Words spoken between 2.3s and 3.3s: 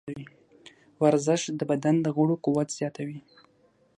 قوت زیاتوي.